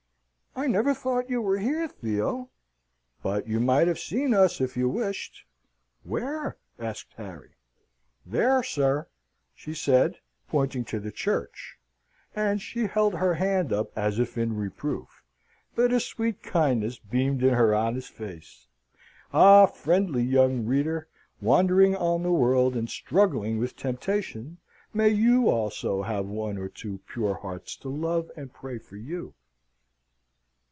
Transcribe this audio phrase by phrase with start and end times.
[0.53, 2.49] "I never thought you were here, Theo."
[3.23, 5.45] "But you might have seen us if you wished."
[6.03, 7.55] "Where?" asked Harry.
[8.25, 9.07] "There, sir,"
[9.55, 10.17] she said,
[10.49, 11.77] pointing to the church.
[12.35, 15.23] And she held her hand up as if in reproof;
[15.73, 18.67] but a sweet kindness beamed in her honest face.
[19.31, 21.07] Ah, friendly young reader,
[21.39, 24.57] wandering on the world and struggling with temptation,
[24.93, 29.33] may you also have one or two pure hearts to love and pray for you!